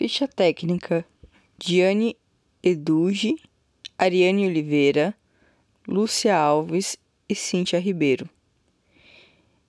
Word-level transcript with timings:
Ficha 0.00 0.26
técnica: 0.26 1.04
Diane 1.58 2.16
Eduge, 2.62 3.36
Ariane 3.98 4.46
Oliveira, 4.46 5.14
Lúcia 5.86 6.34
Alves 6.34 6.96
e 7.28 7.34
Cíntia 7.34 7.78
Ribeiro. 7.78 8.26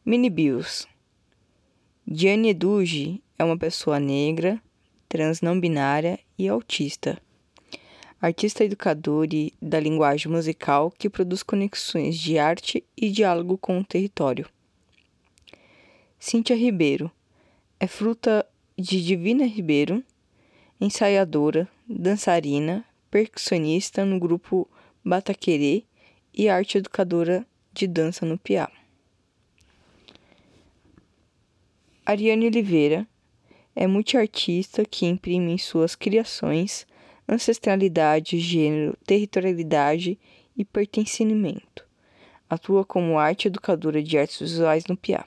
Mini 0.06 0.30
Bios: 0.30 0.88
Diane 2.08 2.52
Eduge 2.52 3.22
é 3.38 3.44
uma 3.44 3.58
pessoa 3.58 4.00
negra, 4.00 4.58
trans 5.10 5.42
não 5.42 5.60
binária 5.60 6.18
e 6.38 6.48
autista. 6.48 7.22
Artista 8.22 8.64
educador 8.64 9.28
e 9.34 9.54
da 9.62 9.82
linguagem 9.82 10.32
musical 10.32 10.94
que 10.98 11.10
produz 11.10 11.44
conexões 11.44 12.18
de 12.18 12.40
arte 12.40 12.86
e 12.96 13.12
diálogo 13.12 13.58
com 13.58 13.80
o 13.80 13.84
território. 13.84 14.48
Cíntia 16.18 16.56
Ribeiro 16.56 17.12
é 17.78 17.86
fruta 17.86 18.48
de 18.78 19.04
Divina 19.04 19.46
Ribeiro, 19.46 20.02
ensaiadora, 20.82 21.70
dançarina, 21.88 22.84
percussionista 23.12 24.04
no 24.04 24.20
grupo 24.20 24.68
Bataquerê 25.06 25.84
e 26.34 26.50
arte 26.50 26.80
educadora 26.80 27.46
de 27.72 27.86
dança 27.86 28.26
no 28.26 28.38
Piá. 28.38 28.70
Ariane 32.04 32.48
Oliveira 32.48 33.08
é 33.76 33.86
multiartista 33.86 34.84
que 34.84 35.06
imprime 35.06 35.54
em 35.54 35.58
suas 35.58 35.96
criações 35.96 36.88
ancestralidade, 37.30 38.40
gênero, 38.40 38.98
territorialidade 39.06 40.20
e 40.58 40.66
pertencimento. 40.66 41.88
Atua 42.50 42.84
como 42.84 43.18
arte 43.18 43.48
educadora 43.48 44.04
de 44.04 44.18
artes 44.18 44.40
visuais 44.40 44.86
no 44.88 44.98
Piá. 44.98 45.24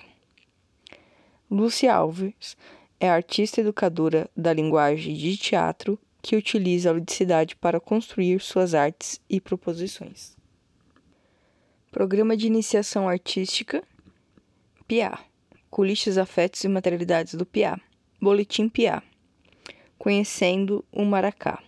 Lúcia 1.51 1.95
Alves 1.95 2.57
é 3.05 3.11
artista 3.11 3.61
educadora 3.61 4.31
da 4.35 4.51
linguagem 4.51 5.15
de 5.15 5.37
teatro 5.37 5.99
que 6.23 6.37
utiliza 6.37 6.89
a 6.89 6.93
ludicidade 6.95 7.55
para 7.55 7.79
construir 7.79 8.41
suas 8.41 8.73
artes 8.73 9.21
e 9.29 9.39
proposições. 9.39 10.35
Programa 11.93 12.35
de 12.35 12.47
Iniciação 12.47 13.07
Artística 13.07 13.85
PIA 14.89 15.19
Coliches, 15.69 16.17
Afetos 16.17 16.65
e 16.65 16.69
Materialidades 16.69 17.35
do 17.35 17.45
PIA 17.45 17.79
Boletim 18.19 18.71
PIA 18.71 19.03
Conhecendo 19.99 20.83
o 20.91 21.05
Maracá 21.05 21.63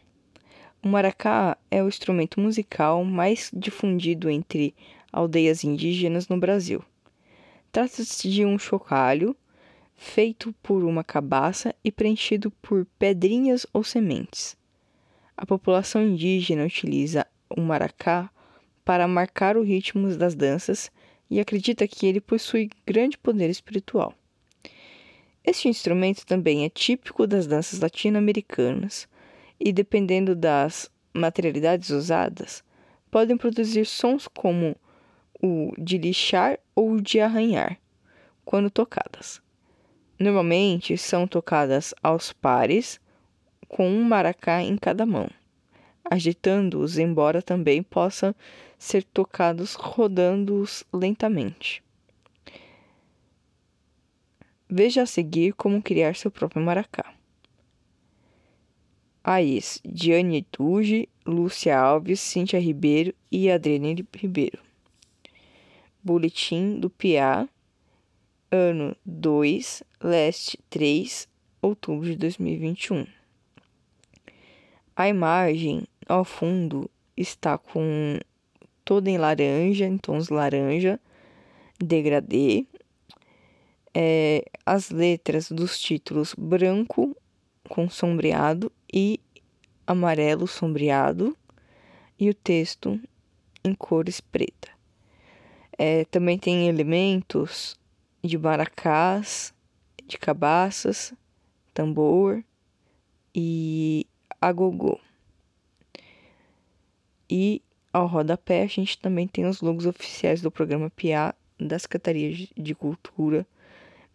o 0.83 0.89
maracá 0.89 1.58
é 1.70 1.83
o 1.83 1.89
instrumento 1.89 2.41
musical 2.41 3.05
mais 3.05 3.50
difundido 3.52 4.30
entre 4.30 4.74
aldeias 5.12 5.64
indígenas 5.64 6.28
no 6.28 6.39
Brasil. 6.39 6.83
Trata-se 7.72 8.30
de 8.30 8.44
um 8.46 8.56
chocalho 8.58 9.36
feito 9.97 10.52
por 10.62 10.84
uma 10.84 11.02
cabaça 11.02 11.75
e 11.83 11.91
preenchido 11.91 12.50
por 12.62 12.86
pedrinhas 12.98 13.66
ou 13.72 13.83
sementes. 13.83 14.56
A 15.36 15.44
população 15.44 16.02
indígena 16.02 16.64
utiliza 16.64 17.27
o 17.48 17.61
maracá 17.61 18.30
para 18.84 19.08
marcar 19.08 19.56
os 19.56 19.67
ritmos 19.67 20.17
das 20.17 20.34
danças 20.34 20.91
e 21.28 21.41
acredita 21.41 21.89
que 21.89 22.06
ele 22.06 22.20
possui 22.20 22.70
grande 22.86 23.19
poder 23.19 23.50
espiritual. 23.50 24.14
Este 25.44 25.69
instrumento 25.69 26.24
também 26.27 26.64
é 26.64 26.69
típico 26.69 27.27
das 27.27 27.47
danças 27.47 27.80
latino-americanas, 27.80 29.08
e, 29.58 29.72
dependendo 29.72 30.34
das 30.34 30.91
materialidades 31.14 31.91
usadas, 31.91 32.62
podem 33.11 33.36
produzir 33.36 33.86
sons 33.86 34.28
como 34.28 34.77
o 35.42 35.72
de 35.78 35.98
lixar 35.98 36.58
ou 36.74 36.92
o 36.92 37.00
de 37.00 37.20
arranhar, 37.20 37.78
quando 38.44 38.70
tocadas. 38.70 39.41
Normalmente 40.19 40.97
são 40.97 41.27
tocadas 41.27 41.95
aos 42.03 42.33
pares, 42.33 42.98
com 43.69 43.89
um 43.89 44.03
maracá 44.03 44.62
em 44.62 44.77
cada 44.77 45.05
mão, 45.05 45.28
agitando-os, 46.05 46.98
embora 46.98 47.42
também 47.42 47.83
possam 47.83 48.34
ser 48.78 49.03
tocados 49.03 49.75
rodando-os 49.75 50.85
lentamente. 50.92 51.83
Veja 54.68 55.02
a 55.02 55.07
seguir 55.07 55.52
como 55.52 55.83
criar 55.83 56.17
seu 56.17 56.30
próprio 56.30 56.63
maracá. 56.63 57.14
Aís, 59.23 59.80
Diane 59.85 60.42
Tuge, 60.42 61.08
Lúcia 61.27 61.77
Alves, 61.79 62.20
Cíntia 62.20 62.61
Ribeiro 62.61 63.13
e 63.30 63.51
Adriane 63.51 64.07
Ribeiro. 64.14 64.58
Boletim 66.02 66.79
do 66.79 66.89
PIA, 66.89 67.48
ano 68.56 68.96
2, 69.05 69.83
leste 70.02 70.58
3, 70.70 71.28
outubro 71.61 72.06
de 72.06 72.17
2021. 72.17 73.06
A 74.96 75.08
imagem 75.08 75.86
ao 76.08 76.24
fundo 76.24 76.90
está 77.16 77.58
com 77.58 78.18
toda 78.84 79.11
em 79.11 79.18
laranja, 79.18 79.84
em 79.84 79.98
tons 79.98 80.30
laranja, 80.30 80.98
degradê. 81.78 82.64
É, 83.95 84.45
as 84.64 84.90
letras 84.90 85.50
dos 85.50 85.78
títulos 85.78 86.34
branco 86.36 87.16
com 87.68 87.89
sombreado 87.89 88.70
e 88.92 89.20
amarelo 89.86 90.46
sombreado 90.46 91.36
e 92.18 92.28
o 92.30 92.34
texto 92.34 93.00
em 93.64 93.74
cores 93.74 94.20
preta. 94.20 94.70
É, 95.78 96.05
também 96.06 96.39
tem 96.39 96.68
elementos 96.68 97.78
de 98.27 98.39
maracás, 98.39 99.55
de 100.07 100.19
cabaças, 100.19 101.14
tambor 101.73 102.42
e 103.35 104.07
agogô. 104.41 104.98
E 107.29 107.63
ao 107.92 108.07
rodapé 108.07 108.63
a 108.63 108.67
gente 108.67 108.98
também 108.98 109.27
tem 109.27 109.47
os 109.47 109.61
logos 109.61 109.87
oficiais 109.87 110.41
do 110.41 110.51
programa 110.51 110.91
PIA 110.91 111.35
da 111.59 111.79
Secretaria 111.79 112.48
de 112.57 112.75
Cultura 112.75 113.47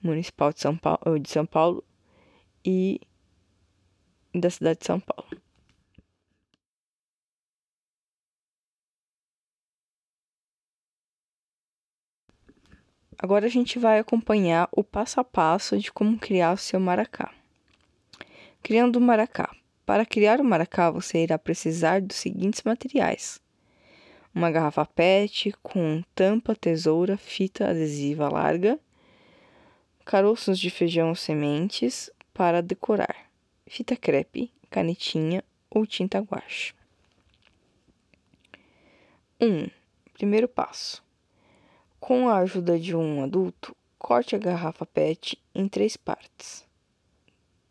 Municipal 0.02 0.54
de 0.54 0.62
São 0.62 0.78
Paulo, 0.78 1.20
de 1.20 1.30
São 1.30 1.46
Paulo 1.46 1.84
e 2.66 3.02
da 4.34 4.50
cidade 4.50 4.80
de 4.80 4.86
São 4.86 5.00
Paulo. 5.00 5.30
Agora 13.22 13.46
a 13.46 13.50
gente 13.50 13.78
vai 13.78 14.00
acompanhar 14.00 14.68
o 14.72 14.84
passo 14.84 15.20
a 15.20 15.24
passo 15.24 15.78
de 15.78 15.92
como 15.92 16.18
criar 16.18 16.54
o 16.54 16.58
seu 16.58 16.80
maracá. 16.80 17.32
Criando 18.64 18.96
o 18.96 19.02
maracá. 19.02 19.56
Para 19.86 20.06
criar 20.06 20.40
o 20.40 20.44
maracá, 20.44 20.90
você 20.90 21.24
irá 21.24 21.38
precisar 21.38 22.02
dos 22.02 22.16
seguintes 22.16 22.64
materiais: 22.64 23.40
uma 24.34 24.50
garrafa 24.50 24.86
PET 24.86 25.54
com 25.62 26.02
tampa, 26.16 26.56
tesoura, 26.56 27.18
fita 27.18 27.70
adesiva 27.70 28.30
larga, 28.30 28.80
caroços 30.06 30.58
de 30.58 30.70
feijão 30.70 31.10
ou 31.10 31.16
sementes 31.16 32.10
para 32.34 32.62
decorar 32.62 33.32
fita 33.72 33.96
crepe, 33.96 34.52
canetinha 34.70 35.42
ou 35.70 35.88
tinta 35.88 36.20
guache. 36.20 36.74
1. 39.40 39.48
Um, 39.48 39.70
primeiro 40.14 40.46
passo. 40.50 41.02
Com 42.02 42.28
a 42.28 42.40
ajuda 42.40 42.80
de 42.80 42.96
um 42.96 43.24
adulto, 43.24 43.76
corte 44.00 44.36
a 44.36 44.40
garrafa 44.40 44.88
PET 44.88 45.40
em 45.54 45.68
três 45.68 45.96
partes. 45.96 46.66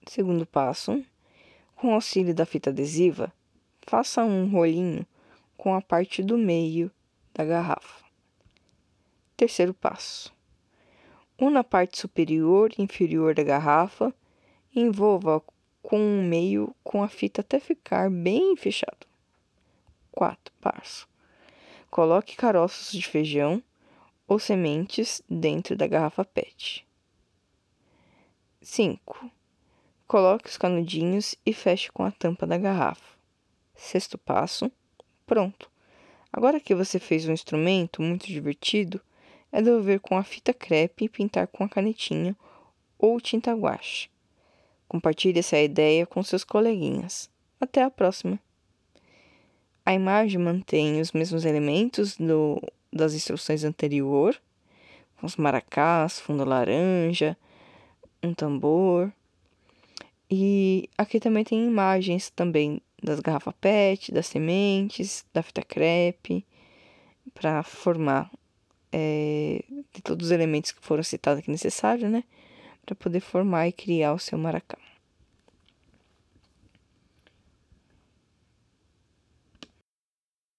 Segundo 0.06 0.46
passo. 0.46 1.04
Com 1.74 1.92
auxílio 1.92 2.32
da 2.32 2.46
fita 2.46 2.70
adesiva, 2.70 3.32
faça 3.82 4.22
um 4.22 4.48
rolinho 4.48 5.04
com 5.56 5.74
a 5.74 5.82
parte 5.82 6.22
do 6.22 6.38
meio 6.38 6.92
da 7.34 7.44
garrafa. 7.44 8.04
Terceiro 9.36 9.74
passo. 9.74 10.32
Una 11.36 11.60
a 11.60 11.64
parte 11.64 11.98
superior 11.98 12.70
e 12.78 12.82
inferior 12.82 13.34
da 13.34 13.42
garrafa 13.42 14.14
e 14.72 14.80
envolva 14.80 15.42
com 15.82 15.98
o 15.98 16.22
meio 16.22 16.72
com 16.84 17.03
a 17.03 17.09
fita 17.09 17.41
até 17.41 17.59
ficar 17.59 18.09
bem 18.09 18.54
fechado. 18.54 19.09
4. 20.12 20.54
Passo. 20.60 21.09
Coloque 21.91 22.36
caroços 22.36 22.92
de 22.92 23.04
feijão 23.09 23.60
ou 24.30 24.38
sementes 24.38 25.21
dentro 25.28 25.74
da 25.74 25.88
garrafa 25.88 26.24
PET. 26.24 26.86
5. 28.62 29.28
Coloque 30.06 30.48
os 30.48 30.56
canudinhos 30.56 31.34
e 31.44 31.53
feche 31.53 31.91
com 31.91 32.04
a 32.04 32.12
tampa 32.12 32.47
da 32.47 32.56
garrafa. 32.56 33.18
Sexto 33.74 34.16
passo. 34.16 34.71
Pronto. 35.27 35.68
Agora 36.32 36.60
que 36.60 36.77
você 36.77 37.00
fez 37.00 37.27
um 37.27 37.32
instrumento 37.32 38.00
muito 38.00 38.28
divertido, 38.28 39.00
é 39.50 39.60
devolver 39.60 39.98
com 39.98 40.16
a 40.16 40.22
fita 40.22 40.54
crepe 40.54 41.06
e 41.06 41.09
pintar 41.09 41.48
com 41.48 41.65
a 41.65 41.68
canetinha 41.68 42.36
ou 42.97 43.21
tinta 43.21 43.53
guache. 43.53 44.09
Compartilhe 44.86 45.41
essa 45.41 45.59
ideia 45.59 46.06
com 46.06 46.22
seus 46.22 46.44
coleguinhas. 46.44 47.28
Até 47.60 47.83
a 47.83 47.91
próxima! 47.91 48.38
A 49.84 49.92
imagem 49.92 50.38
mantém 50.38 51.00
os 51.00 51.10
mesmos 51.10 51.44
elementos 51.44 52.16
do, 52.16 52.62
das 53.00 53.14
instruções 53.14 53.64
anterior, 53.64 54.41
com 55.16 55.26
os 55.26 55.36
maracás, 55.36 56.20
fundo 56.20 56.44
laranja, 56.44 57.36
um 58.22 58.32
tambor. 58.32 59.12
E 60.30 60.88
aqui 60.97 61.18
também 61.18 61.42
tem 61.42 61.66
imagens 61.66 62.30
também 62.30 62.80
das 63.02 63.20
garrafas 63.20 63.54
PET, 63.60 64.12
das 64.12 64.26
sementes, 64.26 65.24
da 65.32 65.42
fita 65.42 65.62
crepe, 65.62 66.47
para 67.34 67.62
formar 67.62 68.30
é, 68.92 69.64
de 69.92 70.02
todos 70.02 70.26
os 70.26 70.32
elementos 70.32 70.72
que 70.72 70.84
foram 70.84 71.02
citados 71.02 71.41
aqui 71.41 71.50
necessários, 71.50 72.10
né? 72.10 72.24
Para 72.84 72.94
poder 72.94 73.20
formar 73.20 73.68
e 73.68 73.72
criar 73.72 74.12
o 74.12 74.18
seu 74.18 74.38
maracá. 74.38 74.78